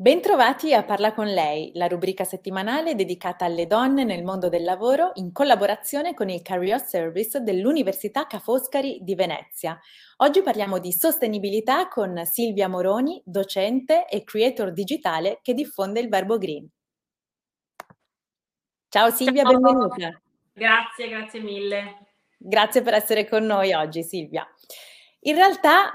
Bentrovati 0.00 0.72
a 0.72 0.82
Parla 0.82 1.12
con 1.12 1.26
lei, 1.26 1.72
la 1.74 1.86
rubrica 1.86 2.24
settimanale 2.24 2.94
dedicata 2.94 3.44
alle 3.44 3.66
donne 3.66 4.02
nel 4.02 4.24
mondo 4.24 4.48
del 4.48 4.64
lavoro 4.64 5.10
in 5.16 5.30
collaborazione 5.30 6.14
con 6.14 6.30
il 6.30 6.40
Career 6.40 6.82
Service 6.82 7.42
dell'Università 7.42 8.26
Ca' 8.26 8.38
Foscari 8.38 9.00
di 9.02 9.14
Venezia. 9.14 9.78
Oggi 10.16 10.40
parliamo 10.40 10.78
di 10.78 10.90
sostenibilità 10.90 11.88
con 11.88 12.18
Silvia 12.24 12.66
Moroni, 12.66 13.20
docente 13.26 14.06
e 14.06 14.24
creator 14.24 14.72
digitale 14.72 15.40
che 15.42 15.52
diffonde 15.52 16.00
il 16.00 16.08
verbo 16.08 16.38
green. 16.38 16.66
Ciao 18.88 19.10
Silvia, 19.10 19.42
Ciao. 19.42 19.52
benvenuta. 19.52 20.22
Grazie, 20.54 21.08
grazie 21.08 21.40
mille. 21.40 22.06
Grazie 22.38 22.80
per 22.80 22.94
essere 22.94 23.28
con 23.28 23.44
noi 23.44 23.74
oggi 23.74 24.02
Silvia. 24.02 24.48
In 25.24 25.34
realtà 25.34 25.92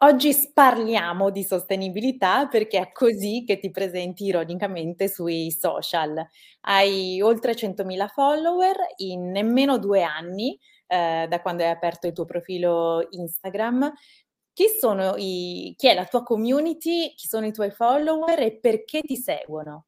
Oggi 0.00 0.34
parliamo 0.52 1.30
di 1.30 1.42
sostenibilità 1.42 2.48
perché 2.48 2.78
è 2.78 2.92
così 2.92 3.44
che 3.46 3.58
ti 3.58 3.70
presenti 3.70 4.24
ironicamente 4.24 5.08
sui 5.08 5.50
social. 5.50 6.22
Hai 6.60 7.22
oltre 7.22 7.54
100.000 7.54 8.06
follower 8.06 8.76
in 8.96 9.30
nemmeno 9.30 9.78
due 9.78 10.02
anni 10.02 10.58
eh, 10.86 11.26
da 11.26 11.40
quando 11.40 11.62
hai 11.62 11.70
aperto 11.70 12.06
il 12.06 12.12
tuo 12.12 12.26
profilo 12.26 13.06
Instagram. 13.08 13.90
Chi, 14.52 14.66
sono 14.78 15.14
i, 15.16 15.72
chi 15.78 15.88
è 15.88 15.94
la 15.94 16.04
tua 16.04 16.22
community? 16.22 17.14
Chi 17.14 17.26
sono 17.26 17.46
i 17.46 17.52
tuoi 17.52 17.70
follower 17.70 18.38
e 18.40 18.58
perché 18.58 19.00
ti 19.00 19.16
seguono? 19.16 19.86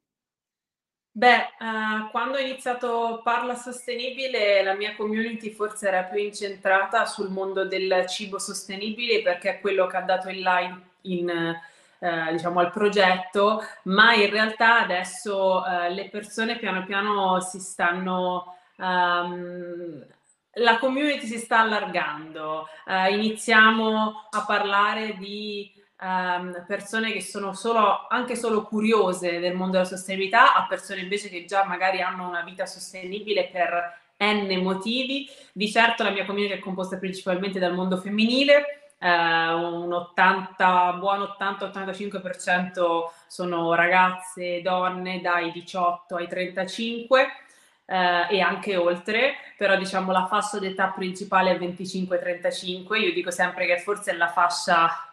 Beh, 1.19 1.49
uh, 1.59 2.09
quando 2.11 2.37
ho 2.37 2.39
iniziato 2.39 3.19
Parla 3.21 3.53
Sostenibile, 3.53 4.63
la 4.63 4.73
mia 4.73 4.95
community 4.95 5.51
forse 5.51 5.89
era 5.89 6.03
più 6.03 6.17
incentrata 6.17 7.05
sul 7.05 7.29
mondo 7.29 7.65
del 7.65 8.05
cibo 8.07 8.39
sostenibile 8.39 9.21
perché 9.21 9.49
è 9.49 9.59
quello 9.59 9.85
che 9.87 9.97
ha 9.97 10.01
dato 10.01 10.29
il 10.29 10.39
là 10.39 10.59
in, 11.01 11.57
uh, 11.99 12.31
diciamo, 12.31 12.61
al 12.61 12.71
progetto, 12.71 13.61
ma 13.83 14.13
in 14.13 14.29
realtà 14.29 14.79
adesso 14.79 15.61
uh, 15.61 15.93
le 15.93 16.07
persone 16.09 16.57
piano 16.57 16.85
piano 16.85 17.41
si 17.41 17.59
stanno... 17.59 18.55
Um, 18.77 20.05
la 20.53 20.77
community 20.79 21.27
si 21.27 21.37
sta 21.37 21.59
allargando, 21.59 22.67
iniziamo 23.09 24.27
a 24.31 24.45
parlare 24.45 25.15
di 25.17 25.71
um, 26.01 26.63
persone 26.67 27.11
che 27.11 27.21
sono 27.21 27.53
solo, 27.53 28.07
anche 28.07 28.35
solo 28.35 28.63
curiose 28.63 29.39
del 29.39 29.55
mondo 29.55 29.73
della 29.73 29.85
sostenibilità 29.85 30.55
a 30.55 30.65
persone 30.67 31.01
invece 31.01 31.29
che 31.29 31.45
già 31.45 31.65
magari 31.65 32.01
hanno 32.01 32.27
una 32.27 32.41
vita 32.41 32.65
sostenibile 32.65 33.49
per 33.51 33.97
n 34.17 34.61
motivi. 34.61 35.29
Di 35.51 35.69
certo 35.71 36.03
la 36.03 36.11
mia 36.11 36.25
community 36.25 36.53
è 36.53 36.59
composta 36.59 36.97
principalmente 36.97 37.59
dal 37.59 37.73
mondo 37.73 37.97
femminile, 37.97 38.79
eh, 38.99 39.53
un 39.53 39.91
80, 39.91 40.93
buon 40.93 41.21
80-85% 41.39 43.11
sono 43.27 43.73
ragazze, 43.73 44.61
donne 44.61 45.21
dai 45.21 45.51
18 45.51 46.15
ai 46.15 46.27
35 46.27 47.27
eh, 47.85 48.27
e 48.29 48.41
anche 48.41 48.75
oltre, 48.75 49.35
però 49.57 49.77
diciamo 49.77 50.11
la 50.11 50.27
fascia 50.27 50.59
d'età 50.59 50.87
principale 50.87 51.51
è 51.51 51.57
25-35, 51.57 52.95
io 52.97 53.13
dico 53.13 53.31
sempre 53.31 53.65
che 53.65 53.79
forse 53.79 54.11
è 54.11 54.15
la 54.15 54.29
fascia 54.29 55.08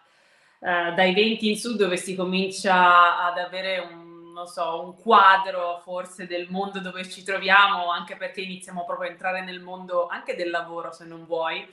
eh, 0.66 0.92
dai 0.96 1.14
20 1.14 1.48
in 1.48 1.56
su 1.56 1.76
dove 1.76 1.96
si 1.96 2.16
comincia 2.16 3.24
ad 3.24 3.38
avere 3.38 3.78
un, 3.78 4.32
non 4.32 4.48
so, 4.48 4.82
un 4.84 5.00
quadro 5.00 5.80
forse 5.84 6.26
del 6.26 6.48
mondo 6.50 6.80
dove 6.80 7.08
ci 7.08 7.22
troviamo, 7.22 7.88
anche 7.92 8.16
perché 8.16 8.40
iniziamo 8.40 8.84
proprio 8.84 9.08
a 9.08 9.12
entrare 9.12 9.44
nel 9.44 9.60
mondo 9.60 10.08
anche 10.08 10.34
del 10.34 10.50
lavoro 10.50 10.90
se 10.90 11.04
non 11.04 11.24
vuoi. 11.24 11.64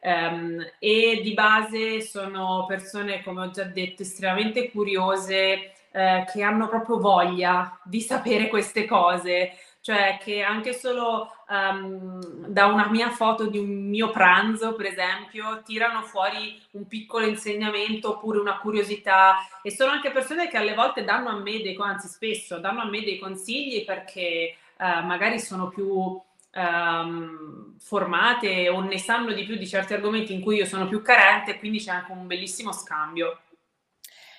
Um, 0.00 0.64
e 0.78 1.20
di 1.22 1.34
base 1.34 2.00
sono 2.00 2.64
persone, 2.66 3.22
come 3.22 3.42
ho 3.42 3.50
già 3.50 3.64
detto, 3.64 4.00
estremamente 4.00 4.70
curiose, 4.70 5.74
eh, 5.90 6.24
che 6.32 6.42
hanno 6.42 6.68
proprio 6.68 6.98
voglia 6.98 7.78
di 7.84 8.00
sapere 8.00 8.48
queste 8.48 8.86
cose, 8.86 9.52
cioè 9.88 10.18
che 10.22 10.42
anche 10.42 10.74
solo 10.74 11.32
um, 11.48 12.20
da 12.46 12.66
una 12.66 12.90
mia 12.90 13.08
foto 13.08 13.46
di 13.46 13.56
un 13.56 13.88
mio 13.88 14.10
pranzo, 14.10 14.74
per 14.74 14.84
esempio, 14.84 15.62
tirano 15.64 16.02
fuori 16.02 16.60
un 16.72 16.86
piccolo 16.86 17.24
insegnamento 17.24 18.10
oppure 18.10 18.38
una 18.38 18.58
curiosità 18.58 19.36
e 19.62 19.70
sono 19.70 19.92
anche 19.92 20.10
persone 20.10 20.48
che 20.48 20.58
alle 20.58 20.74
volte 20.74 21.04
danno 21.04 21.30
a 21.30 21.38
me 21.38 21.62
dei, 21.62 21.74
anzi 21.80 22.06
spesso 22.06 22.58
danno 22.58 22.82
a 22.82 22.84
me 22.90 23.00
dei 23.02 23.18
consigli 23.18 23.86
perché 23.86 24.56
uh, 24.76 25.06
magari 25.06 25.40
sono 25.40 25.68
più 25.68 25.88
um, 25.88 27.74
formate 27.78 28.68
o 28.68 28.80
ne 28.80 28.98
sanno 28.98 29.32
di 29.32 29.44
più 29.44 29.56
di 29.56 29.66
certi 29.66 29.94
argomenti 29.94 30.34
in 30.34 30.42
cui 30.42 30.56
io 30.56 30.66
sono 30.66 30.86
più 30.86 31.00
carente 31.00 31.52
e 31.52 31.58
quindi 31.58 31.78
c'è 31.78 31.92
anche 31.92 32.12
un 32.12 32.26
bellissimo 32.26 32.72
scambio. 32.72 33.38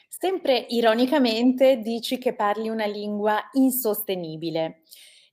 Sempre 0.08 0.68
ironicamente 0.70 1.78
dici 1.78 2.20
che 2.20 2.36
parli 2.36 2.70
una 2.70 2.86
lingua 2.86 3.50
insostenibile. 3.54 4.84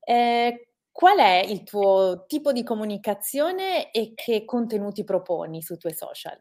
Eh, 0.09 0.69
qual 0.93 1.19
è 1.19 1.44
il 1.44 1.65
tuo 1.65 2.25
tipo 2.28 2.53
di 2.53 2.62
comunicazione 2.62 3.91
e 3.91 4.12
che 4.15 4.44
contenuti 4.44 5.03
proponi 5.03 5.61
sui 5.61 5.78
tuoi 5.78 5.94
social? 5.94 6.41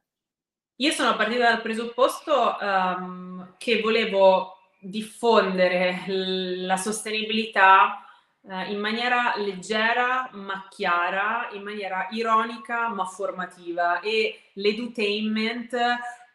Io 0.76 0.92
sono 0.92 1.16
partita 1.16 1.50
dal 1.50 1.62
presupposto 1.62 2.56
um, 2.62 3.56
che 3.58 3.82
volevo 3.82 4.54
diffondere 4.80 6.04
la 6.08 6.78
sostenibilità 6.78 8.05
uh, 8.48 8.72
in 8.72 8.80
maniera 8.80 9.34
leggera 9.38 10.30
ma 10.34 10.68
chiara, 10.70 11.50
in 11.54 11.62
maniera 11.62 12.08
ironica 12.12 12.88
ma 12.90 13.06
formativa 13.06 14.00
e 14.00 14.40
l'edutainment 14.54 15.76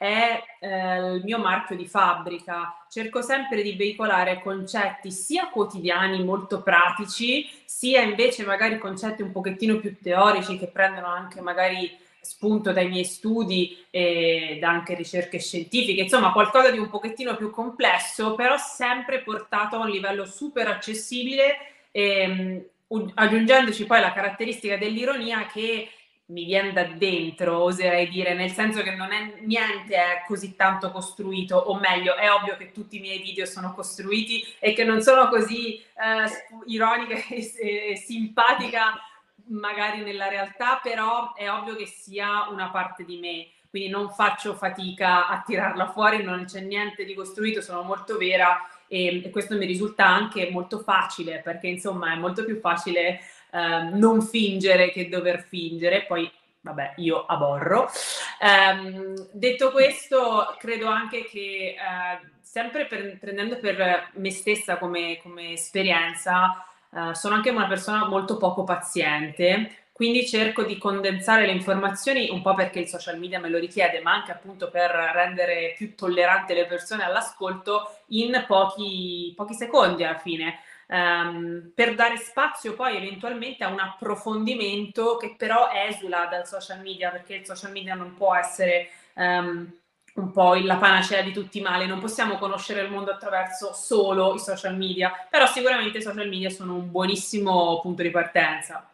è 0.01 0.43
eh, 0.61 1.15
il 1.17 1.23
mio 1.25 1.37
marchio 1.37 1.77
di 1.77 1.87
fabbrica. 1.87 2.87
Cerco 2.89 3.21
sempre 3.21 3.61
di 3.61 3.75
veicolare 3.75 4.41
concetti 4.41 5.11
sia 5.13 5.49
quotidiani 5.49 6.25
molto 6.25 6.63
pratici, 6.63 7.47
sia 7.67 8.01
invece 8.01 8.47
magari 8.47 8.79
concetti 8.79 9.21
un 9.21 9.31
pochettino 9.31 9.79
più 9.79 9.99
teorici 10.01 10.57
che 10.57 10.69
prendono 10.69 11.09
anche 11.09 11.43
magari 11.43 11.99
spunto 12.19 12.73
dai 12.73 12.89
miei 12.89 13.05
studi 13.05 13.77
e 13.91 14.57
da 14.59 14.71
anche 14.71 14.95
ricerche 14.95 15.39
scientifiche, 15.39 16.01
insomma 16.01 16.33
qualcosa 16.33 16.71
di 16.71 16.79
un 16.79 16.89
pochettino 16.89 17.37
più 17.37 17.51
complesso, 17.51 18.35
però 18.35 18.57
sempre 18.57 19.21
portato 19.21 19.77
a 19.77 19.81
un 19.81 19.91
livello 19.91 20.25
super 20.25 20.67
accessibile, 20.67 21.57
ehm, 21.91 22.65
aggiungendoci 23.15 23.87
poi 23.87 24.01
la 24.01 24.13
caratteristica 24.13 24.77
dell'ironia 24.77 25.47
che 25.47 25.91
mi 26.31 26.45
viene 26.45 26.73
da 26.73 26.85
dentro, 26.85 27.63
oserei 27.63 28.09
dire, 28.09 28.35
nel 28.35 28.51
senso 28.51 28.83
che 28.83 28.95
non 28.95 29.13
è 29.13 29.35
niente 29.41 29.95
è 29.95 30.25
così 30.27 30.55
tanto 30.57 30.91
costruito, 30.91 31.57
o 31.57 31.79
meglio, 31.79 32.15
è 32.15 32.31
ovvio 32.33 32.57
che 32.57 32.73
tutti 32.73 32.97
i 32.97 33.01
miei 33.01 33.21
video 33.21 33.47
sono 33.47 33.75
costruiti 33.75 34.45
e 34.59 34.73
che 34.73 34.85
non 34.85 35.03
sono 35.03 35.29
così 35.29 35.77
eh, 35.77 36.47
ironica 36.67 37.17
e, 37.29 37.91
e, 37.91 37.97
simpatica 37.97 39.01
magari 39.49 40.03
nella 40.03 40.29
realtà, 40.29 40.79
però 40.81 41.35
è 41.35 41.51
ovvio 41.51 41.75
che 41.75 41.87
sia 41.87 42.49
una 42.49 42.71
parte 42.71 43.05
di 43.05 43.19
me, 43.19 43.49
quindi 43.69 43.89
non 43.89 44.11
faccio 44.11 44.55
fatica 44.55 45.27
a 45.27 45.43
tirarla 45.45 45.91
fuori, 45.91 46.23
non 46.23 46.45
c'è 46.45 46.61
niente 46.61 47.05
di 47.05 47.15
costruito, 47.15 47.61
sono 47.61 47.83
molto 47.83 48.17
vera 48.17 48.57
e, 48.91 49.23
e 49.25 49.31
questo 49.31 49.57
mi 49.57 49.67
risulta 49.67 50.05
anche 50.05 50.51
molto 50.51 50.81
facile, 50.81 51.41
perché 51.45 51.69
insomma 51.69 52.13
è 52.13 52.17
molto 52.17 52.45
più 52.45 52.59
facile 52.59 53.21
ehm, 53.53 53.97
non 53.97 54.21
fingere 54.21 54.91
che 54.91 55.09
dover 55.09 55.47
fingere, 55.49 56.05
poi 56.07 56.29
vabbè, 56.63 56.95
io 56.97 57.25
aborro. 57.25 57.89
Um, 58.41 59.15
detto 59.33 59.71
questo, 59.71 60.57
credo 60.59 60.89
anche 60.89 61.25
che 61.25 61.77
uh, 61.79 62.27
sempre 62.43 62.87
per, 62.87 63.17
prendendo 63.19 63.59
per 63.59 64.11
me 64.15 64.31
stessa 64.31 64.77
come, 64.77 65.21
come 65.23 65.53
esperienza, 65.53 66.65
uh, 66.91 67.13
sono 67.13 67.37
anche 67.37 67.51
una 67.51 67.69
persona 67.69 68.09
molto 68.09 68.37
poco 68.37 68.65
paziente, 68.65 69.77
quindi 70.01 70.27
cerco 70.27 70.63
di 70.63 70.79
condensare 70.79 71.45
le 71.45 71.53
informazioni 71.53 72.31
un 72.31 72.41
po' 72.41 72.55
perché 72.55 72.79
il 72.79 72.89
social 72.89 73.19
media 73.19 73.39
me 73.39 73.51
lo 73.51 73.59
richiede, 73.59 74.01
ma 74.01 74.15
anche 74.15 74.33
appunto 74.33 74.71
per 74.71 74.91
rendere 74.91 75.75
più 75.77 75.95
tollerante 75.95 76.55
le 76.55 76.65
persone 76.65 77.05
all'ascolto 77.05 77.99
in 78.07 78.43
pochi, 78.47 79.35
pochi 79.37 79.53
secondi 79.53 80.03
alla 80.03 80.17
fine 80.17 80.59
um, 80.87 81.71
per 81.75 81.95
dare 81.97 82.17
spazio 82.17 82.73
poi 82.73 82.97
eventualmente 82.97 83.63
a 83.63 83.69
un 83.69 83.79
approfondimento 83.79 85.19
che 85.19 85.35
però 85.37 85.69
esula 85.71 86.29
dal 86.31 86.47
social 86.47 86.81
media, 86.81 87.11
perché 87.11 87.35
il 87.35 87.45
social 87.45 87.71
media 87.71 87.95
non 87.95 88.15
può 88.15 88.35
essere 88.35 88.89
um, 89.17 89.71
un 90.15 90.33
po' 90.33 90.55
la 90.55 90.77
panacea 90.77 91.21
di 91.21 91.33
tutti 91.33 91.59
i 91.59 91.61
mali, 91.61 91.87
non 91.87 92.01
possiamo 92.01 92.39
conoscere 92.39 92.81
il 92.81 92.91
mondo 92.91 93.11
attraverso 93.11 93.75
solo 93.75 94.33
i 94.33 94.39
social 94.39 94.79
media, 94.79 95.13
però 95.29 95.45
sicuramente 95.45 95.99
i 95.99 96.03
social 96.03 96.27
media 96.27 96.49
sono 96.49 96.77
un 96.77 96.91
buonissimo 96.91 97.81
punto 97.83 98.01
di 98.01 98.11
partenza. 98.11 98.90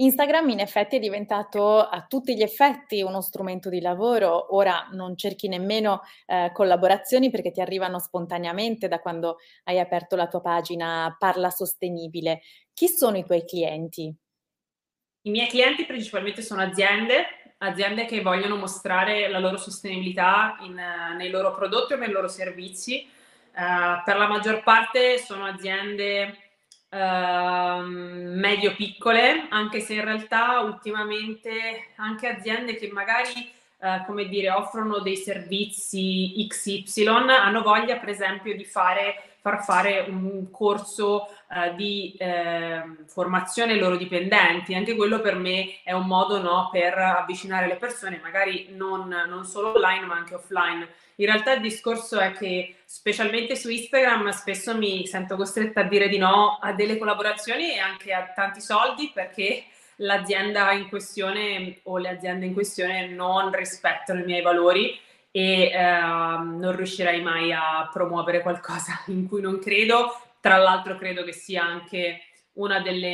Instagram 0.00 0.48
in 0.48 0.60
effetti 0.60 0.96
è 0.96 0.98
diventato 0.98 1.78
a 1.80 2.06
tutti 2.08 2.34
gli 2.34 2.42
effetti 2.42 3.02
uno 3.02 3.20
strumento 3.20 3.68
di 3.68 3.82
lavoro, 3.82 4.54
ora 4.54 4.88
non 4.92 5.14
cerchi 5.14 5.46
nemmeno 5.46 6.00
eh, 6.26 6.50
collaborazioni 6.54 7.30
perché 7.30 7.50
ti 7.50 7.60
arrivano 7.60 7.98
spontaneamente 7.98 8.88
da 8.88 8.98
quando 8.98 9.36
hai 9.64 9.78
aperto 9.78 10.16
la 10.16 10.26
tua 10.26 10.40
pagina 10.40 11.14
Parla 11.18 11.50
Sostenibile. 11.50 12.40
Chi 12.72 12.88
sono 12.88 13.18
i 13.18 13.24
tuoi 13.26 13.44
clienti? 13.44 14.14
I 15.22 15.30
miei 15.30 15.48
clienti 15.48 15.84
principalmente 15.84 16.40
sono 16.40 16.62
aziende, 16.62 17.26
aziende 17.58 18.06
che 18.06 18.22
vogliono 18.22 18.56
mostrare 18.56 19.28
la 19.28 19.38
loro 19.38 19.58
sostenibilità 19.58 20.56
in, 20.60 20.80
nei 21.18 21.28
loro 21.28 21.52
prodotti 21.52 21.92
o 21.92 21.96
nei 21.96 22.10
loro 22.10 22.28
servizi. 22.28 23.06
Uh, 23.52 24.02
per 24.04 24.16
la 24.16 24.28
maggior 24.28 24.62
parte 24.62 25.18
sono 25.18 25.44
aziende 25.44 26.49
uh, 26.90 27.82
medio-piccole, 27.84 29.46
anche 29.48 29.80
se 29.80 29.94
in 29.94 30.04
realtà 30.04 30.60
ultimamente 30.60 31.92
anche 31.96 32.28
aziende 32.28 32.74
che 32.74 32.90
magari 32.92 33.58
Uh, 33.82 34.04
come 34.04 34.28
dire, 34.28 34.50
offrono 34.50 34.98
dei 34.98 35.16
servizi 35.16 36.34
XY, 36.46 37.06
hanno 37.06 37.62
voglia, 37.62 37.96
per 37.96 38.10
esempio, 38.10 38.54
di 38.54 38.66
fare 38.66 39.29
far 39.40 39.64
fare 39.64 40.04
un 40.08 40.50
corso 40.50 41.28
uh, 41.48 41.74
di 41.74 42.14
eh, 42.18 42.82
formazione 43.06 43.72
ai 43.72 43.78
loro 43.78 43.96
dipendenti. 43.96 44.74
Anche 44.74 44.94
quello 44.94 45.20
per 45.20 45.36
me 45.36 45.80
è 45.82 45.92
un 45.92 46.06
modo 46.06 46.40
no, 46.40 46.68
per 46.70 46.96
avvicinare 46.96 47.66
le 47.66 47.76
persone, 47.76 48.20
magari 48.22 48.68
non, 48.70 49.08
non 49.28 49.44
solo 49.44 49.74
online 49.74 50.06
ma 50.06 50.14
anche 50.14 50.34
offline. 50.34 50.88
In 51.16 51.26
realtà 51.26 51.52
il 51.52 51.60
discorso 51.60 52.18
è 52.18 52.32
che 52.32 52.76
specialmente 52.84 53.54
su 53.56 53.68
Instagram 53.68 54.30
spesso 54.30 54.76
mi 54.76 55.06
sento 55.06 55.36
costretta 55.36 55.80
a 55.80 55.84
dire 55.84 56.08
di 56.08 56.16
no 56.16 56.58
a 56.60 56.72
delle 56.72 56.96
collaborazioni 56.96 57.74
e 57.74 57.78
anche 57.78 58.12
a 58.12 58.32
tanti 58.34 58.60
soldi 58.60 59.10
perché 59.12 59.64
l'azienda 59.96 60.72
in 60.72 60.88
questione 60.88 61.80
o 61.84 61.98
le 61.98 62.08
aziende 62.08 62.46
in 62.46 62.54
questione 62.54 63.06
non 63.06 63.52
rispettano 63.52 64.20
i 64.20 64.24
miei 64.24 64.42
valori 64.42 64.98
e 65.30 65.70
eh, 65.70 65.78
non 65.78 66.74
riuscirei 66.74 67.22
mai 67.22 67.52
a 67.52 67.88
promuovere 67.92 68.40
qualcosa 68.40 69.02
in 69.08 69.28
cui 69.28 69.40
non 69.40 69.58
credo. 69.58 70.18
Tra 70.40 70.56
l'altro 70.56 70.96
credo 70.96 71.22
che 71.22 71.32
sia 71.32 71.64
anche 71.64 72.22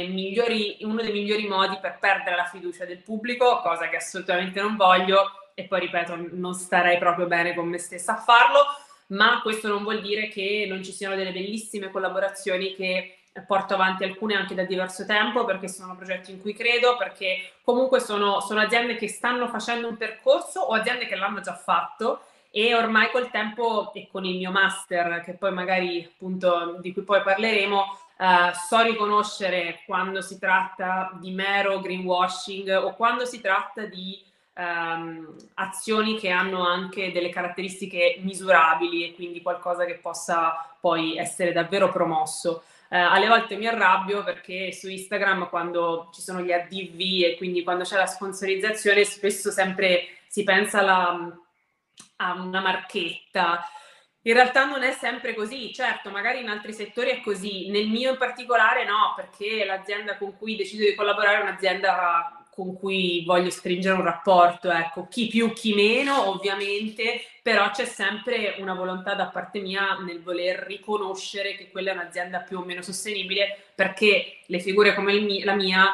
migliori, 0.09 0.79
uno 0.81 1.03
dei 1.03 1.13
migliori 1.13 1.47
modi 1.47 1.79
per 1.81 1.99
perdere 2.01 2.37
la 2.37 2.45
fiducia 2.45 2.85
del 2.85 3.03
pubblico, 3.03 3.61
cosa 3.63 3.89
che 3.89 3.97
assolutamente 3.97 4.61
non 4.61 4.77
voglio 4.77 5.51
e 5.55 5.65
poi 5.65 5.81
ripeto, 5.81 6.29
non 6.33 6.53
starei 6.55 6.99
proprio 6.99 7.27
bene 7.27 7.55
con 7.55 7.67
me 7.67 7.79
stessa 7.79 8.13
a 8.13 8.21
farlo, 8.21 8.61
ma 9.09 9.41
questo 9.41 9.69
non 9.69 9.83
vuol 9.83 10.03
dire 10.03 10.29
che 10.29 10.67
non 10.69 10.83
ci 10.83 10.93
siano 10.93 11.15
delle 11.15 11.33
bellissime 11.33 11.91
collaborazioni 11.91 12.75
che 12.75 13.16
porto 13.47 13.75
avanti 13.75 14.05
alcune 14.05 14.35
anche 14.35 14.55
da 14.55 14.65
diverso 14.65 15.05
tempo 15.05 15.45
perché 15.45 15.69
sono 15.69 15.97
progetti 15.97 16.31
in 16.31 16.41
cui 16.41 16.55
credo, 16.55 16.97
perché 16.97 17.53
comunque 17.63 18.01
sono, 18.01 18.41
sono 18.41 18.61
aziende 18.61 18.97
che 18.97 19.09
stanno 19.09 19.49
facendo 19.49 19.89
un 19.89 19.97
percorso 19.97 20.61
o 20.61 20.73
aziende 20.75 21.07
che 21.07 21.17
l'hanno 21.17 21.41
già 21.41 21.55
fatto 21.55 22.21
e 22.51 22.75
ormai 22.75 23.11
col 23.11 23.31
tempo 23.31 23.93
e 23.93 24.09
con 24.11 24.25
il 24.25 24.37
mio 24.37 24.51
master, 24.51 25.21
che 25.23 25.35
poi 25.35 25.53
magari 25.53 26.11
appunto 26.11 26.79
di 26.81 26.93
cui 26.93 27.03
poi 27.03 27.21
parleremo, 27.21 27.99
uh, 28.17 28.25
so 28.67 28.81
riconoscere 28.81 29.81
quando 29.85 30.23
si 30.23 30.39
tratta 30.39 31.11
di 31.21 31.33
mero 31.33 31.81
greenwashing 31.81 32.81
o 32.83 32.95
quando 32.95 33.27
si 33.27 33.43
tratta 33.43 33.85
di 33.85 34.25
um, 34.55 35.35
azioni 35.55 36.19
che 36.19 36.31
hanno 36.31 36.67
anche 36.67 37.13
delle 37.13 37.29
caratteristiche 37.29 38.19
misurabili 38.21 39.05
e 39.05 39.15
quindi 39.15 39.43
qualcosa 39.43 39.85
che 39.85 39.99
possa 39.99 40.77
poi 40.81 41.17
essere 41.17 41.53
davvero 41.53 41.91
promosso. 41.91 42.63
Eh, 42.89 42.99
alle 42.99 43.27
volte 43.27 43.57
mi 43.57 43.67
arrabbio 43.67 44.23
perché 44.23 44.73
su 44.73 44.89
Instagram 44.89 45.49
quando 45.49 46.11
ci 46.13 46.21
sono 46.21 46.41
gli 46.41 46.53
ADV 46.53 47.01
e 47.25 47.35
quindi 47.37 47.63
quando 47.63 47.85
c'è 47.85 47.97
la 47.97 48.07
sponsorizzazione 48.07 49.05
spesso 49.05 49.51
sempre 49.51 50.19
si 50.29 50.45
pensa 50.45 50.79
alla, 50.79 51.37
a 52.17 52.33
una 52.35 52.61
marchetta. 52.61 53.69
In 54.23 54.35
realtà 54.35 54.65
non 54.65 54.83
è 54.83 54.93
sempre 54.93 55.35
così, 55.35 55.73
certo, 55.73 56.11
magari 56.11 56.41
in 56.41 56.49
altri 56.49 56.73
settori 56.73 57.11
è 57.11 57.21
così, 57.21 57.71
nel 57.71 57.89
mio 57.89 58.11
in 58.11 58.19
particolare 58.19 58.85
no, 58.85 59.13
perché 59.15 59.65
l'azienda 59.65 60.17
con 60.17 60.37
cui 60.37 60.57
decido 60.57 60.85
di 60.85 60.97
collaborare 60.97 61.39
è 61.39 61.43
un'azienda 61.43 62.46
con 62.57 62.75
cui 62.75 63.23
voglio 63.27 63.51
stringere 63.51 63.97
un 63.97 64.03
rapporto, 64.03 64.71
ecco, 64.71 65.09
chi 65.11 65.27
più, 65.27 65.53
chi 65.53 65.75
meno, 65.75 66.31
ovviamente, 66.31 67.21
però 67.43 67.71
c'è 67.71 67.85
sempre 67.85 68.57
una 68.61 68.73
volontà 68.73 69.13
da 69.15 69.27
parte 69.27 69.61
mia 69.61 69.99
nel 69.99 70.23
voler 70.23 70.61
riconoscere 70.61 71.55
che 71.55 71.71
quella 71.71 71.91
è 71.91 71.95
un'azienda 71.95 72.39
più 72.39 72.59
o 72.59 72.65
meno 72.65 72.81
sostenibile, 72.81 73.65
perché 73.75 74.39
le 74.47 74.59
figure 74.59 74.95
come 74.95 75.45
la 75.45 75.55
mia 75.55 75.85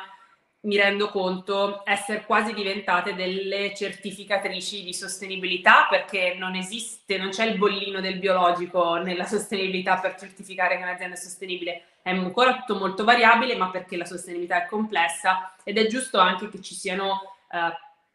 mi 0.64 0.76
rendo 0.76 1.08
conto 1.08 1.82
essere 1.84 2.24
quasi 2.24 2.52
diventate 2.52 3.14
delle 3.14 3.74
certificatrici 3.74 4.84
di 4.84 4.94
sostenibilità 4.94 5.86
perché 5.90 6.36
non 6.38 6.54
esiste, 6.54 7.18
non 7.18 7.30
c'è 7.30 7.46
il 7.46 7.58
bollino 7.58 8.00
del 8.00 8.18
biologico 8.18 8.96
nella 8.96 9.24
sostenibilità 9.24 9.98
per 9.98 10.14
certificare 10.16 10.76
che 10.76 10.82
un'azienda 10.82 11.16
è 11.16 11.18
sostenibile. 11.18 11.84
È 12.02 12.10
ancora 12.10 12.56
tutto 12.56 12.76
molto 12.76 13.04
variabile, 13.04 13.56
ma 13.56 13.70
perché 13.70 13.96
la 13.96 14.04
sostenibilità 14.04 14.64
è 14.64 14.68
complessa 14.68 15.54
ed 15.64 15.78
è 15.78 15.86
giusto 15.86 16.18
anche 16.18 16.48
che 16.48 16.60
ci 16.60 16.74
siano 16.74 17.20
uh, 17.50 17.72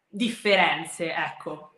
differenze, 0.08 1.14
ecco. 1.14 1.77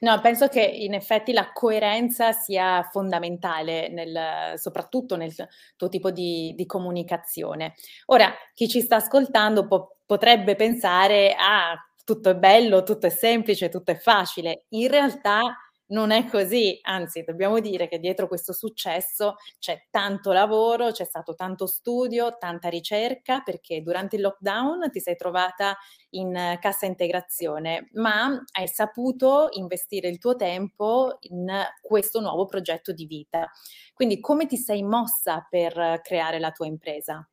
No, 0.00 0.20
penso 0.20 0.48
che 0.48 0.60
in 0.60 0.94
effetti 0.94 1.32
la 1.32 1.52
coerenza 1.52 2.32
sia 2.32 2.82
fondamentale, 2.90 3.88
nel, 3.88 4.58
soprattutto 4.58 5.16
nel 5.16 5.32
tuo 5.76 5.88
tipo 5.88 6.10
di, 6.10 6.52
di, 6.56 6.66
comunicazione. 6.66 7.74
Ora, 8.06 8.32
chi 8.54 8.68
ci 8.68 8.80
sta 8.80 8.96
ascoltando 8.96 9.66
po- 9.66 9.96
potrebbe 10.04 10.54
pensare, 10.54 11.34
ah, 11.38 11.74
tutto 12.04 12.30
è 12.30 12.36
bello, 12.36 12.82
tutto 12.82 13.06
è 13.06 13.10
semplice, 13.10 13.68
tutto 13.68 13.90
è 13.90 13.96
facile. 13.96 14.64
In 14.70 14.88
realtà 14.88 15.42
non 15.88 16.10
è 16.10 16.26
così, 16.26 16.78
anzi 16.82 17.22
dobbiamo 17.22 17.60
dire 17.60 17.88
che 17.88 17.98
dietro 17.98 18.26
questo 18.28 18.52
successo 18.52 19.36
c'è 19.58 19.86
tanto 19.90 20.32
lavoro, 20.32 20.90
c'è 20.90 21.04
stato 21.04 21.34
tanto 21.34 21.66
studio, 21.66 22.36
tanta 22.38 22.68
ricerca, 22.68 23.40
perché 23.42 23.82
durante 23.82 24.16
il 24.16 24.22
lockdown 24.22 24.90
ti 24.90 25.00
sei 25.00 25.16
trovata 25.16 25.76
in 26.10 26.56
cassa 26.60 26.86
integrazione, 26.86 27.88
ma 27.94 28.42
hai 28.52 28.68
saputo 28.68 29.48
investire 29.52 30.08
il 30.08 30.18
tuo 30.18 30.34
tempo 30.36 31.18
in 31.22 31.46
questo 31.80 32.20
nuovo 32.20 32.46
progetto 32.46 32.92
di 32.92 33.06
vita. 33.06 33.48
Quindi 33.94 34.20
come 34.20 34.46
ti 34.46 34.56
sei 34.56 34.82
mossa 34.82 35.46
per 35.48 36.00
creare 36.02 36.38
la 36.38 36.50
tua 36.50 36.66
impresa? 36.66 37.26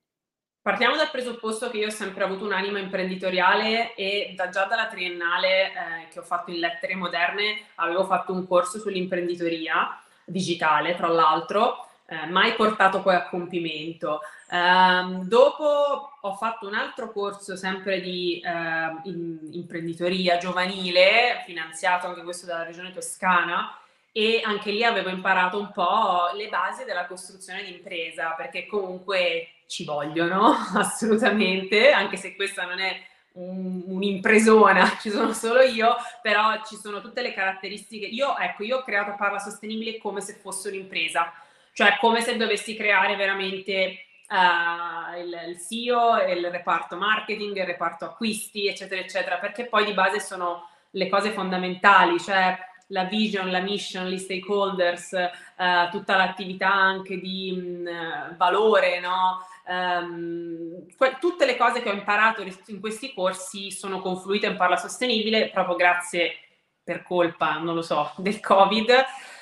Partiamo 0.64 0.96
dal 0.96 1.12
presupposto 1.12 1.70
che 1.70 1.76
io 1.76 1.88
ho 1.88 1.90
sempre 1.90 2.24
avuto 2.24 2.46
un'anima 2.46 2.80
imprenditoriale 2.80 3.96
e 3.96 4.32
da, 4.34 4.48
già 4.48 4.64
dalla 4.64 4.88
triennale 4.88 5.66
eh, 5.66 5.72
che 6.10 6.20
ho 6.20 6.24
fatto 6.24 6.52
in 6.52 6.60
lettere 6.60 6.96
moderne 6.96 7.66
avevo 7.76 8.06
fatto 8.06 8.32
un 8.32 8.48
corso 8.48 8.80
sull'imprenditoria 8.80 10.02
digitale, 10.24 10.96
tra 10.96 11.10
l'altro, 11.10 11.86
eh, 12.06 12.28
mai 12.28 12.54
portato 12.54 13.02
poi 13.02 13.14
a 13.14 13.28
compimento. 13.28 14.22
Eh, 14.50 15.26
dopo 15.26 16.12
ho 16.22 16.34
fatto 16.36 16.66
un 16.66 16.76
altro 16.76 17.12
corso 17.12 17.58
sempre 17.58 18.00
di 18.00 18.42
ehm, 18.42 19.02
in, 19.04 19.40
imprenditoria 19.52 20.38
giovanile, 20.38 21.44
finanziato 21.46 22.08
anche 22.08 22.24
questo 22.24 22.46
dalla 22.46 22.64
regione 22.64 22.94
toscana, 22.94 23.78
e 24.16 24.42
anche 24.44 24.70
lì 24.70 24.84
avevo 24.84 25.10
imparato 25.10 25.60
un 25.60 25.72
po' 25.72 26.30
le 26.36 26.48
basi 26.48 26.86
della 26.86 27.08
costruzione 27.08 27.64
di 27.64 27.72
impresa, 27.72 28.36
perché 28.38 28.68
comunque 28.68 29.50
ci 29.66 29.84
vogliono 29.84 30.54
assolutamente, 30.78 31.92
anche 31.92 32.16
se 32.16 32.36
questa 32.36 32.64
non 32.64 32.80
è 32.80 32.96
un, 33.34 33.82
un'impresona, 33.88 34.98
ci 35.02 35.10
sono 35.10 35.34
solo 35.34 35.62
io, 35.62 35.96
però 36.22 36.62
ci 36.64 36.76
sono 36.76 37.02
tutte 37.02 37.24
le 37.24 37.34
caratteristiche. 37.34 38.06
Io, 38.06 38.38
ecco, 38.38 38.64
io 38.64 38.78
ho 38.78 38.84
creato 38.84 39.16
Parla 39.18 39.40
Sostenibile 39.40 39.98
come 39.98 40.22
se 40.22 40.36
fosse 40.36 40.70
un'impresa, 40.70 41.34
cioè 41.74 41.98
come 42.00 42.22
se 42.22 42.38
dovessi 42.38 42.76
creare 42.76 43.16
veramente 43.16 44.06
uh, 44.30 45.18
il, 45.18 45.42
il 45.48 45.60
CEO, 45.60 46.18
il 46.28 46.52
reparto 46.52 46.98
marketing, 46.98 47.58
il 47.58 47.66
reparto 47.66 48.06
acquisti, 48.06 48.68
eccetera, 48.68 49.02
eccetera, 49.02 49.38
perché 49.38 49.66
poi 49.66 49.86
di 49.86 49.94
base 49.94 50.20
sono 50.20 50.70
le 50.92 51.10
cose 51.10 51.32
fondamentali, 51.32 52.20
cioè 52.20 52.56
la 52.94 53.06
vision, 53.06 53.50
la 53.52 53.60
mission, 53.60 54.08
gli 54.08 54.18
stakeholders, 54.18 55.12
uh, 55.12 55.90
tutta 55.90 56.16
l'attività 56.16 56.72
anche 56.72 57.20
di 57.20 57.52
mh, 57.52 58.38
valore, 58.38 59.00
no? 59.00 59.40
Um, 59.66 60.86
que- 60.96 61.18
tutte 61.20 61.46
le 61.46 61.58
cose 61.58 61.82
che 61.82 61.90
ho 61.90 61.94
imparato 61.94 62.46
in 62.68 62.80
questi 62.80 63.14
corsi 63.14 63.72
sono 63.72 64.00
confluite 64.00 64.46
in 64.46 64.58
Parla 64.58 64.78
Sostenibile 64.78 65.50
proprio 65.50 65.76
grazie 65.76 66.36
per 66.84 67.04
colpa, 67.04 67.58
non 67.58 67.74
lo 67.74 67.82
so, 67.82 68.12
del 68.18 68.40
Covid. 68.40 68.90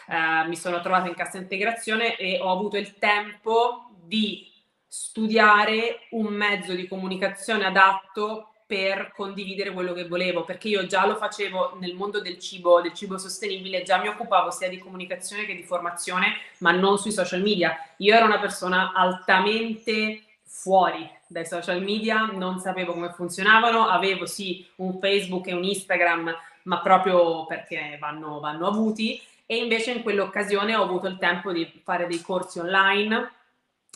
Uh, 0.08 0.48
mi 0.48 0.56
sono 0.56 0.82
trovata 0.82 1.08
in 1.08 1.16
cassa 1.16 1.38
integrazione 1.38 2.16
e 2.16 2.40
ho 2.40 2.52
avuto 2.52 2.78
il 2.78 2.98
tempo 2.98 3.92
di 4.04 4.50
studiare 4.88 6.08
un 6.12 6.26
mezzo 6.26 6.74
di 6.74 6.88
comunicazione 6.88 7.66
adatto 7.66 8.51
per 8.72 9.12
condividere 9.14 9.74
quello 9.74 9.92
che 9.92 10.08
volevo, 10.08 10.46
perché 10.46 10.70
io 10.70 10.86
già 10.86 11.06
lo 11.06 11.18
facevo 11.18 11.76
nel 11.82 11.94
mondo 11.94 12.22
del 12.22 12.40
cibo, 12.40 12.80
del 12.80 12.94
cibo 12.94 13.18
sostenibile, 13.18 13.84
già 13.84 13.98
mi 13.98 14.08
occupavo 14.08 14.50
sia 14.50 14.70
di 14.70 14.78
comunicazione 14.78 15.44
che 15.46 15.54
di 15.54 15.64
formazione, 15.64 16.38
ma 16.60 16.72
non 16.72 16.98
sui 16.98 17.12
social 17.12 17.42
media. 17.42 17.76
Io 17.98 18.16
ero 18.16 18.24
una 18.24 18.40
persona 18.40 18.94
altamente 18.96 20.22
fuori 20.44 21.06
dai 21.28 21.46
social 21.46 21.84
media, 21.84 22.28
non 22.28 22.60
sapevo 22.60 22.94
come 22.94 23.12
funzionavano, 23.12 23.90
avevo 23.90 24.26
sì 24.26 24.66
un 24.76 25.00
Facebook 25.00 25.48
e 25.48 25.54
un 25.54 25.66
Instagram, 25.66 26.34
ma 26.64 26.80
proprio 26.80 27.46
perché 27.48 27.98
vanno, 28.00 28.40
vanno 28.40 28.68
avuti, 28.68 29.22
e 29.46 29.58
invece 29.58 29.92
in 29.92 30.02
quell'occasione 30.02 30.78
ho 30.78 30.84
avuto 30.84 31.08
il 31.08 31.18
tempo 31.18 31.52
di 31.52 31.70
fare 31.84 32.08
dei 32.08 32.22
corsi 32.22 32.60
online 32.60 33.32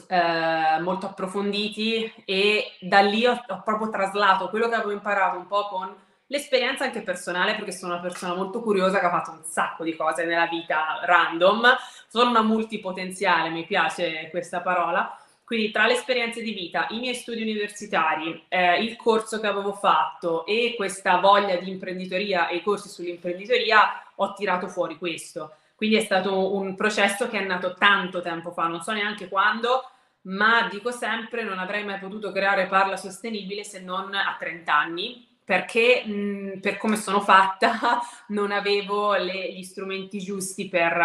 eh, 0.08 0.80
molto 0.82 1.08
approfonditi 1.08 2.12
e 2.26 2.72
da 2.82 3.00
lì 3.00 3.26
ho, 3.26 3.32
ho, 3.48 3.62
proprio 3.64 3.90
traslato 3.90 4.50
quello 4.50 4.68
che 4.68 4.76
avevo 4.76 4.92
imparato 4.92 5.38
un 5.38 5.48
po' 5.48 5.68
con 5.68 5.96
l'esperienza 6.28 6.84
anche 6.84 7.02
personale 7.02 7.56
perché 7.56 7.72
sono 7.72 7.94
una 7.94 8.02
persona 8.02 8.34
molto 8.34 8.62
curiosa 8.62 9.00
che 9.00 9.06
ha 9.06 9.10
fatto 9.10 9.32
un 9.32 9.44
sacco 9.44 9.84
di 9.84 9.96
cose 9.96 10.26
nella 10.26 10.48
vita 10.48 11.00
random, 11.04 11.76
sono 12.08 12.30
una 12.30 12.42
multipotenziale, 12.42 13.50
mi 13.50 13.66
piace 13.66 14.30
questa 14.30 14.62
parola. 14.62 15.18
Quindi 15.46 15.70
tra 15.70 15.86
le 15.86 15.94
esperienze 15.94 16.42
di 16.42 16.54
vita, 16.54 16.88
i 16.90 16.98
miei 16.98 17.14
studi 17.14 17.44
universitari, 17.44 18.46
eh, 18.48 18.82
il 18.82 18.96
corso 18.96 19.40
che 19.40 19.46
avevo 19.46 19.74
fatto 19.74 20.44
e 20.44 20.74
questa 20.76 21.20
voglia 21.20 21.56
di 21.58 21.70
imprenditoria 21.70 22.48
e 22.48 22.56
i 22.56 22.64
corsi 22.64 22.90
sull'imprenditoria, 22.90 24.06
ho 24.16 24.34
tirato 24.34 24.68
fuori 24.68 24.98
questo. 24.98 25.52
Quindi 25.76 25.98
è 25.98 26.02
stato 26.02 26.56
un 26.56 26.76
processo 26.76 27.28
che 27.28 27.40
è 27.40 27.44
nato 27.44 27.74
tanto 27.74 28.22
tempo 28.22 28.52
fa, 28.52 28.68
non 28.68 28.82
so 28.82 28.92
neanche 28.94 29.28
quando, 29.28 29.90
ma 30.22 30.68
dico 30.70 30.92
sempre 30.92 31.44
non 31.44 31.60
avrei 31.60 31.84
mai 31.84 32.00
potuto 32.00 32.32
creare 32.32 32.68
Parla 32.68 32.98
Sostenibile 32.98 33.64
se 33.64 33.82
non 33.82 34.14
a 34.16 34.36
30 34.40 34.74
anni, 34.74 35.28
perché 35.44 36.04
mh, 36.04 36.60
per 36.60 36.78
come 36.78 36.96
sono 36.96 37.22
fatta 37.22 38.02
non 38.30 38.52
avevo 38.52 39.14
le, 39.14 39.54
gli 39.54 39.64
strumenti 39.64 40.20
giusti 40.20 40.68
per, 40.68 41.00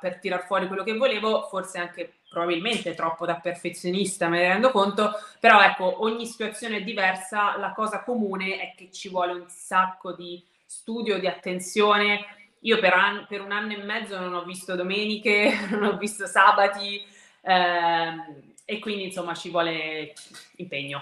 per 0.00 0.20
tirar 0.20 0.46
fuori 0.46 0.68
quello 0.68 0.84
che 0.84 0.96
volevo, 0.96 1.48
forse 1.48 1.78
anche 1.78 2.14
probabilmente 2.30 2.94
troppo 2.94 3.26
da 3.26 3.34
perfezionista, 3.34 4.28
me 4.28 4.38
ne 4.38 4.48
rendo 4.48 4.70
conto, 4.70 5.10
però 5.40 5.60
ecco, 5.60 6.04
ogni 6.04 6.26
situazione 6.26 6.76
è 6.76 6.82
diversa, 6.82 7.58
la 7.58 7.72
cosa 7.72 8.04
comune 8.04 8.60
è 8.60 8.74
che 8.76 8.92
ci 8.92 9.08
vuole 9.08 9.32
un 9.32 9.46
sacco 9.48 10.12
di 10.12 10.40
studio, 10.64 11.18
di 11.18 11.26
attenzione, 11.26 12.24
io 12.60 12.78
per, 12.78 12.92
an- 12.92 13.26
per, 13.28 13.40
un 13.40 13.52
anno 13.52 13.72
e 13.72 13.82
mezzo 13.82 14.18
non 14.18 14.34
ho 14.34 14.44
visto 14.44 14.74
domeniche, 14.74 15.52
non 15.70 15.84
ho 15.84 15.96
visto 15.96 16.26
sabati 16.26 17.02
ehm, 17.42 18.54
e 18.64 18.78
quindi 18.78 19.04
insomma 19.04 19.34
ci 19.34 19.50
vuole 19.50 20.12
impegno. 20.56 21.00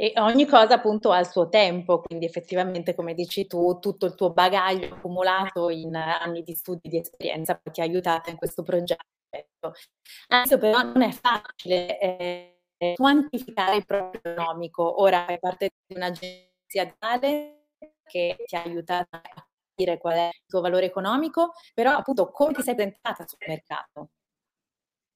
E 0.00 0.12
ogni 0.16 0.46
cosa 0.46 0.74
appunto 0.74 1.10
ha 1.10 1.18
il 1.18 1.26
suo 1.26 1.48
tempo, 1.48 2.00
quindi 2.00 2.24
effettivamente 2.24 2.94
come 2.94 3.14
dici 3.14 3.48
tu, 3.48 3.80
tutto 3.80 4.06
il 4.06 4.14
tuo 4.14 4.32
bagaglio 4.32 4.94
accumulato 4.94 5.70
in 5.70 5.96
anni 5.96 6.42
di 6.44 6.54
studi, 6.54 6.88
di 6.88 6.98
esperienza 6.98 7.60
ti 7.72 7.80
ha 7.80 7.84
aiutato 7.84 8.30
in 8.30 8.36
questo 8.36 8.62
progetto. 8.62 9.02
Adesso 10.28 10.58
però 10.58 10.82
non 10.82 11.02
è 11.02 11.10
facile 11.10 11.98
eh, 11.98 12.94
quantificare 12.94 13.76
il 13.76 13.86
proprio 13.86 14.20
economico. 14.22 15.02
Ora 15.02 15.24
fai 15.24 15.38
parte 15.40 15.70
di 15.84 15.96
un'agenzia 15.96 16.94
tale 16.96 17.70
che 18.04 18.36
ti 18.46 18.54
ha 18.54 18.62
aiutato 18.62 19.16
a 19.16 19.47
capire 19.78 19.98
qual 19.98 20.14
è 20.14 20.26
il 20.26 20.46
tuo 20.46 20.60
valore 20.60 20.86
economico, 20.86 21.52
però 21.72 21.92
appunto 21.92 22.30
come 22.30 22.52
ti 22.52 22.62
sei 22.62 22.74
presentata 22.74 23.24
sul 23.26 23.38
mercato? 23.46 24.10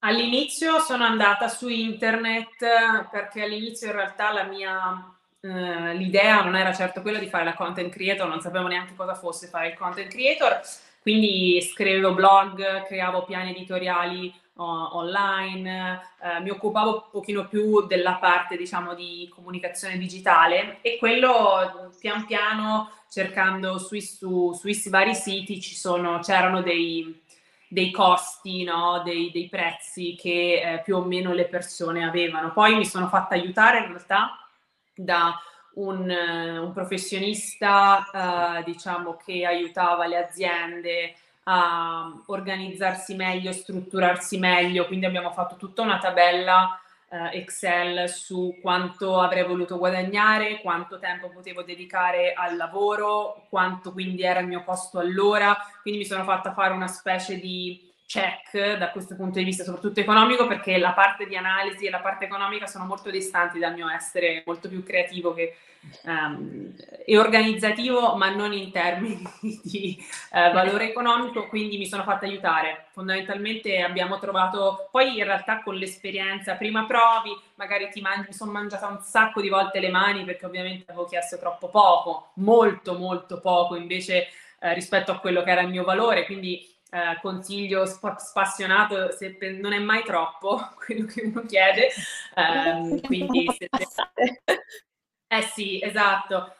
All'inizio 0.04 0.78
sono 0.80 1.04
andata 1.04 1.48
su 1.48 1.68
internet 1.68 3.08
perché 3.10 3.42
all'inizio 3.42 3.88
in 3.88 3.94
realtà 3.94 4.32
la 4.32 4.44
mia 4.44 5.16
eh, 5.40 5.94
l'idea 5.94 6.42
non 6.42 6.56
era 6.56 6.72
certo 6.72 7.02
quella 7.02 7.18
di 7.18 7.28
fare 7.28 7.44
la 7.44 7.54
content 7.54 7.92
creator, 7.92 8.28
non 8.28 8.40
sapevo 8.40 8.66
neanche 8.68 8.94
cosa 8.94 9.14
fosse 9.14 9.48
fare 9.48 9.68
il 9.68 9.74
content 9.74 10.10
creator, 10.10 10.60
quindi 11.00 11.60
scrivevo 11.60 12.14
blog, 12.14 12.84
creavo 12.84 13.24
piani 13.24 13.50
editoriali 13.50 14.32
online, 14.54 16.00
eh, 16.20 16.40
mi 16.40 16.50
occupavo 16.50 16.90
un 16.90 17.02
pochino 17.10 17.48
più 17.48 17.86
della 17.86 18.14
parte 18.14 18.56
diciamo 18.56 18.94
di 18.94 19.28
comunicazione 19.34 19.96
digitale 19.96 20.78
e 20.82 20.98
quello 20.98 21.90
pian 21.98 22.26
piano 22.26 22.90
cercando 23.12 23.76
sui, 23.76 24.00
su, 24.00 24.54
sui 24.54 24.80
vari 24.88 25.14
siti 25.14 25.60
sono, 25.60 26.20
c'erano 26.20 26.62
dei, 26.62 27.22
dei 27.68 27.90
costi, 27.90 28.64
no? 28.64 29.02
dei, 29.04 29.30
dei, 29.30 29.50
prezzi 29.50 30.16
che 30.18 30.62
eh, 30.62 30.80
più 30.82 30.96
o 30.96 31.04
meno 31.04 31.34
le 31.34 31.44
persone 31.44 32.06
avevano. 32.06 32.54
Poi 32.54 32.74
mi 32.74 32.86
sono 32.86 33.08
fatta 33.08 33.34
aiutare 33.34 33.80
in 33.80 33.88
realtà 33.88 34.30
da 34.94 35.38
un, 35.74 36.08
un 36.08 36.72
professionista, 36.72 38.60
eh, 38.60 38.64
diciamo, 38.64 39.18
che 39.22 39.44
aiutava 39.44 40.06
le 40.06 40.16
aziende 40.16 41.14
a 41.42 42.10
organizzarsi 42.28 43.14
meglio, 43.14 43.52
strutturarsi 43.52 44.38
meglio, 44.38 44.86
quindi 44.86 45.04
abbiamo 45.04 45.32
fatto 45.32 45.56
tutta 45.56 45.82
una 45.82 45.98
tabella 45.98 46.80
Excel 47.32 48.08
su 48.08 48.58
quanto 48.62 49.20
avrei 49.20 49.44
voluto 49.44 49.76
guadagnare, 49.76 50.60
quanto 50.62 50.98
tempo 50.98 51.28
potevo 51.30 51.62
dedicare 51.62 52.32
al 52.32 52.56
lavoro, 52.56 53.46
quanto 53.50 53.92
quindi 53.92 54.22
era 54.22 54.40
il 54.40 54.46
mio 54.46 54.64
costo 54.64 54.98
all'ora, 54.98 55.54
quindi 55.82 56.00
mi 56.00 56.06
sono 56.06 56.24
fatta 56.24 56.54
fare 56.54 56.72
una 56.72 56.86
specie 56.86 57.38
di 57.38 57.91
check 58.12 58.76
da 58.76 58.90
questo 58.90 59.16
punto 59.16 59.38
di 59.38 59.44
vista, 59.44 59.64
soprattutto 59.64 60.00
economico, 60.00 60.46
perché 60.46 60.76
la 60.76 60.92
parte 60.92 61.26
di 61.26 61.34
analisi 61.34 61.86
e 61.86 61.90
la 61.90 62.00
parte 62.00 62.26
economica 62.26 62.66
sono 62.66 62.84
molto 62.84 63.10
distanti 63.10 63.58
dal 63.58 63.72
mio 63.72 63.88
essere 63.88 64.42
molto 64.44 64.68
più 64.68 64.82
creativo 64.82 65.32
che, 65.32 65.56
um, 66.04 66.74
e 67.06 67.16
organizzativo, 67.16 68.14
ma 68.16 68.28
non 68.28 68.52
in 68.52 68.70
termini 68.70 69.22
di 69.64 69.96
uh, 70.32 70.52
valore 70.52 70.90
economico, 70.90 71.46
quindi 71.46 71.78
mi 71.78 71.86
sono 71.86 72.02
fatta 72.02 72.26
aiutare. 72.26 72.88
Fondamentalmente 72.90 73.80
abbiamo 73.80 74.18
trovato, 74.18 74.88
poi 74.90 75.16
in 75.16 75.24
realtà 75.24 75.62
con 75.62 75.76
l'esperienza, 75.76 76.56
prima 76.56 76.84
provi, 76.84 77.34
magari 77.54 77.88
ti 77.90 78.02
mangi, 78.02 78.26
mi 78.28 78.34
sono 78.34 78.52
mangiata 78.52 78.88
un 78.88 79.00
sacco 79.00 79.40
di 79.40 79.48
volte 79.48 79.80
le 79.80 79.88
mani 79.88 80.24
perché 80.24 80.44
ovviamente 80.44 80.90
avevo 80.90 81.06
chiesto 81.06 81.38
troppo 81.38 81.70
poco, 81.70 82.32
molto 82.34 82.92
molto 82.92 83.40
poco 83.40 83.74
invece 83.74 84.28
eh, 84.60 84.74
rispetto 84.74 85.10
a 85.10 85.18
quello 85.18 85.42
che 85.42 85.50
era 85.50 85.62
il 85.62 85.68
mio 85.70 85.82
valore, 85.82 86.26
quindi 86.26 86.71
eh, 86.92 87.18
consiglio 87.22 87.86
sp- 87.86 88.18
spassionato, 88.18 89.12
se 89.12 89.34
pe- 89.34 89.52
non 89.52 89.72
è 89.72 89.78
mai 89.78 90.04
troppo 90.04 90.60
quello 90.76 91.06
che 91.06 91.22
uno 91.22 91.42
chiede, 91.46 91.88
eh, 92.36 93.00
quindi 93.06 93.46
se... 93.56 93.68
Eh 95.32 95.40
sì, 95.40 95.82
esatto. 95.82 96.54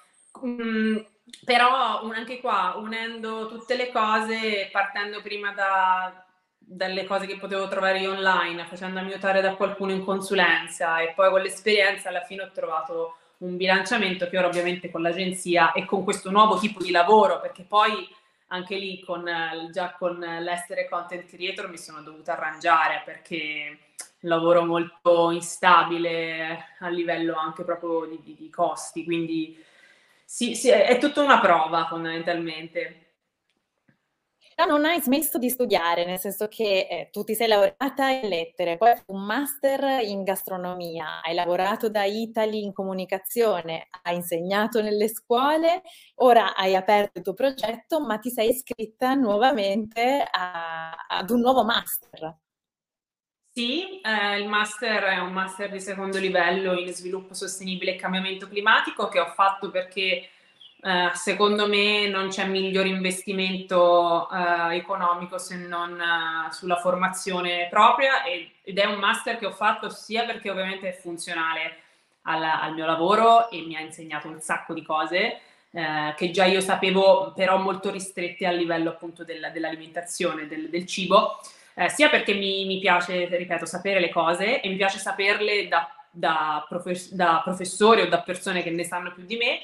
Mm, 0.46 0.96
però 1.44 2.00
anche 2.10 2.40
qua, 2.40 2.74
unendo 2.78 3.46
tutte 3.46 3.76
le 3.76 3.92
cose, 3.92 4.70
partendo 4.72 5.20
prima 5.20 5.52
da, 5.52 6.24
dalle 6.56 7.04
cose 7.04 7.26
che 7.26 7.36
potevo 7.36 7.68
trovare 7.68 7.98
io 7.98 8.12
online, 8.12 8.64
facendomi 8.64 9.10
aiutare 9.10 9.42
da 9.42 9.54
qualcuno 9.56 9.92
in 9.92 10.02
consulenza 10.02 11.00
e 11.00 11.12
poi 11.14 11.28
con 11.28 11.42
l'esperienza 11.42 12.08
alla 12.08 12.22
fine 12.24 12.44
ho 12.44 12.50
trovato 12.50 13.16
un 13.38 13.58
bilanciamento 13.58 14.26
che 14.28 14.38
ora 14.38 14.46
ovviamente 14.46 14.90
con 14.90 15.02
l'agenzia 15.02 15.72
e 15.72 15.84
con 15.84 16.02
questo 16.02 16.30
nuovo 16.30 16.58
tipo 16.58 16.82
di 16.82 16.90
lavoro, 16.90 17.40
perché 17.40 17.64
poi 17.64 18.08
anche 18.52 18.76
lì 18.76 19.00
con, 19.00 19.28
già 19.71 19.94
con 19.99 20.18
l'essere 20.18 20.88
content 20.88 21.26
creator 21.26 21.68
mi 21.68 21.78
sono 21.78 22.02
dovuta 22.02 22.32
arrangiare 22.32 23.02
perché 23.04 23.78
lavoro 24.21 24.64
molto 24.64 25.30
instabile 25.30 26.66
a 26.78 26.88
livello 26.88 27.35
anche 27.35 27.64
proprio 27.64 28.06
di, 28.06 28.21
di, 28.23 28.37
di 28.38 28.50
costi, 28.50 29.04
quindi 29.04 29.59
sì, 30.25 30.54
sì, 30.54 30.68
è 30.68 30.99
tutta 30.99 31.23
una 31.23 31.40
prova 31.40 31.87
fondamentalmente. 31.87 33.01
Però 34.62 34.76
non 34.76 34.85
hai 34.85 35.00
smesso 35.00 35.38
di 35.38 35.49
studiare, 35.49 36.04
nel 36.04 36.21
senso 36.21 36.47
che 36.47 36.87
eh, 36.88 37.09
tu 37.11 37.25
ti 37.25 37.35
sei 37.35 37.49
laureata 37.49 38.11
in 38.11 38.28
lettere, 38.28 38.76
poi 38.76 38.92
un 39.07 39.25
master 39.25 40.04
in 40.04 40.23
gastronomia, 40.23 41.21
hai 41.21 41.35
lavorato 41.35 41.88
da 41.88 42.04
Italy 42.04 42.62
in 42.62 42.73
comunicazione, 42.73 43.88
hai 44.02 44.14
insegnato 44.14 44.81
nelle 44.81 45.09
scuole, 45.09 45.83
ora 46.19 46.54
hai 46.54 46.76
aperto 46.76 47.19
il 47.19 47.25
tuo 47.25 47.35
progetto, 47.35 48.00
ma 48.07 48.19
ti 48.19 48.31
sei 48.31 48.50
iscritta 48.50 49.14
nuovamente 49.14 50.25
a, 50.31 50.92
ad 51.09 51.31
un 51.31 51.40
nuovo 51.40 51.64
master. 51.64 52.38
Sì, 53.50 54.00
eh, 54.00 54.38
il 54.38 54.47
master 54.47 55.02
è 55.02 55.19
un 55.19 55.33
master 55.33 55.73
di 55.73 55.81
secondo 55.81 56.19
livello 56.19 56.78
in 56.78 56.92
sviluppo 56.95 57.35
sostenibile 57.35 57.95
e 57.95 57.97
cambiamento 57.97 58.47
climatico 58.47 59.09
che 59.09 59.19
ho 59.19 59.26
fatto 59.26 59.71
perché 59.71 60.28
eh, 60.84 61.10
secondo 61.14 61.68
me 61.68 62.08
non 62.08 62.28
c'è 62.28 62.44
miglior 62.44 62.86
investimento 62.86 64.28
eh, 64.28 64.76
economico 64.76 65.38
se 65.38 65.56
non 65.56 65.92
eh, 66.00 66.52
sulla 66.52 66.76
formazione 66.76 67.68
propria 67.70 68.24
ed, 68.24 68.76
è 68.76 68.84
un 68.84 68.98
master 68.98 69.38
che 69.38 69.46
ho 69.46 69.52
fatto 69.52 69.90
sia 69.90 70.24
perché 70.24 70.50
ovviamente 70.50 70.88
è 70.88 70.92
funzionale 70.92 71.76
al, 72.22 72.42
al 72.42 72.74
mio 72.74 72.86
lavoro 72.86 73.48
e 73.50 73.62
mi 73.62 73.76
ha 73.76 73.80
insegnato 73.80 74.26
un 74.26 74.40
sacco 74.40 74.74
di 74.74 74.82
cose 74.82 75.40
eh, 75.70 76.14
che 76.16 76.30
già 76.30 76.46
io 76.46 76.60
sapevo 76.60 77.32
però 77.34 77.58
molto 77.58 77.90
ristrette 77.90 78.44
a 78.46 78.50
livello 78.50 78.90
appunto 78.90 79.24
del, 79.24 79.50
dell'alimentazione, 79.52 80.48
del, 80.48 80.68
del 80.68 80.84
cibo, 80.86 81.38
eh, 81.74 81.88
sia 81.88 82.10
perché 82.10 82.34
mi, 82.34 82.66
mi 82.66 82.80
piace, 82.80 83.26
ripeto, 83.26 83.66
sapere 83.66 84.00
le 84.00 84.10
cose 84.10 84.60
e 84.60 84.68
mi 84.68 84.76
piace 84.76 84.98
saperle 84.98 85.68
da 85.68 85.88
da, 86.12 86.64
profes- 86.68 87.12
da 87.12 87.40
professori 87.42 88.02
o 88.02 88.08
da 88.08 88.20
persone 88.20 88.62
che 88.62 88.70
ne 88.70 88.84
sanno 88.84 89.12
più 89.12 89.24
di 89.24 89.36
me, 89.36 89.60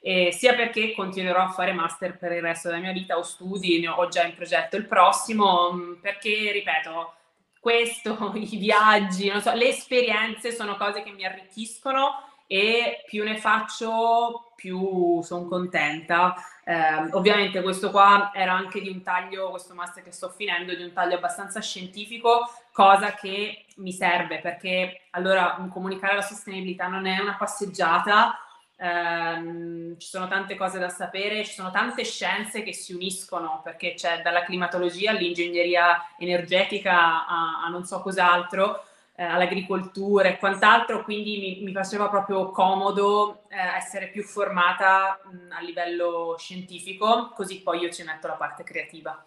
eh, 0.00 0.32
sia 0.32 0.54
perché 0.54 0.92
continuerò 0.94 1.42
a 1.42 1.50
fare 1.50 1.72
master 1.72 2.16
per 2.16 2.32
il 2.32 2.42
resto 2.42 2.68
della 2.68 2.80
mia 2.80 2.92
vita 2.92 3.16
o 3.16 3.22
studi, 3.22 3.80
ne 3.80 3.88
ho 3.88 4.08
già 4.08 4.24
in 4.24 4.34
progetto 4.34 4.76
il 4.76 4.86
prossimo, 4.86 5.72
mm, 5.72 5.92
perché, 6.00 6.52
ripeto, 6.52 7.14
questo, 7.60 8.32
i 8.34 8.56
viaggi, 8.56 9.32
so, 9.40 9.52
le 9.54 9.68
esperienze 9.68 10.52
sono 10.52 10.76
cose 10.76 11.02
che 11.02 11.10
mi 11.10 11.24
arricchiscono 11.24 12.26
e 12.46 13.04
più 13.06 13.24
ne 13.24 13.36
faccio, 13.36 14.52
più 14.56 15.20
sono 15.22 15.46
contenta. 15.46 16.34
Eh, 16.64 17.12
ovviamente 17.12 17.60
questo 17.60 17.90
qua 17.90 18.30
era 18.34 18.54
anche 18.54 18.80
di 18.80 18.88
un 18.88 19.02
taglio, 19.02 19.50
questo 19.50 19.74
master 19.74 20.02
che 20.02 20.12
sto 20.12 20.30
finendo, 20.30 20.74
di 20.74 20.82
un 20.82 20.92
taglio 20.92 21.16
abbastanza 21.16 21.60
scientifico, 21.60 22.50
cosa 22.72 23.12
che 23.12 23.66
mi 23.76 23.92
serve 23.92 24.40
perché 24.40 25.02
allora 25.10 25.56
comunicare 25.70 26.14
la 26.16 26.22
sostenibilità 26.22 26.86
non 26.86 27.06
è 27.06 27.20
una 27.20 27.36
passeggiata, 27.36 28.38
ehm, 28.78 29.98
ci 29.98 30.08
sono 30.08 30.28
tante 30.28 30.54
cose 30.56 30.78
da 30.78 30.88
sapere, 30.88 31.44
ci 31.44 31.52
sono 31.52 31.70
tante 31.70 32.04
scienze 32.04 32.62
che 32.62 32.72
si 32.72 32.94
uniscono 32.94 33.60
perché 33.62 33.94
c'è 33.94 34.22
dalla 34.22 34.44
climatologia 34.44 35.10
all'ingegneria 35.10 36.14
energetica 36.18 37.26
a, 37.26 37.64
a 37.64 37.68
non 37.68 37.84
so 37.84 38.00
cos'altro 38.00 38.84
eh, 39.16 39.24
all'agricoltura 39.24 40.28
e 40.28 40.38
quant'altro, 40.38 41.02
quindi 41.02 41.38
mi, 41.38 41.64
mi 41.64 41.72
faceva 41.72 42.08
proprio 42.08 42.50
comodo 42.50 43.42
eh, 43.48 43.56
essere 43.76 44.08
più 44.08 44.22
formata 44.22 45.20
mh, 45.24 45.52
a 45.52 45.60
livello 45.60 46.36
scientifico, 46.38 47.32
così 47.34 47.60
poi 47.60 47.80
io 47.80 47.90
ci 47.90 48.04
metto 48.04 48.28
la 48.28 48.34
parte 48.34 48.62
creativa. 48.62 49.20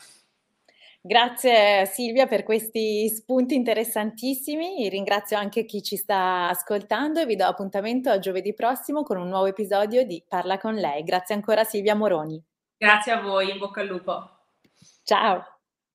Grazie 1.04 1.88
Silvia 1.88 2.28
per 2.28 2.44
questi 2.44 3.10
spunti 3.10 3.56
interessantissimi, 3.56 4.88
ringrazio 4.88 5.36
anche 5.36 5.66
chi 5.66 5.82
ci 5.82 5.98
sta 5.98 6.48
ascoltando 6.48 7.20
e 7.20 7.26
vi 7.26 7.36
do 7.36 7.46
appuntamento 7.46 8.12
a 8.12 8.20
giovedì 8.20 8.54
prossimo 8.54 9.02
con 9.02 9.18
un 9.18 9.28
nuovo 9.28 9.48
episodio 9.48 10.06
di 10.06 10.24
Parla 10.28 10.60
con 10.60 10.76
lei. 10.76 11.04
Grazie 11.04 11.34
ancora 11.34 11.64
Silvia 11.64 11.96
Moroni. 11.96 12.40
Grazie 12.78 13.14
a 13.14 13.22
voi, 13.22 13.50
in 13.50 13.58
bocca 13.58 13.82
al 13.82 13.88
lupo. 13.88 14.30
Ciao. 15.04 15.51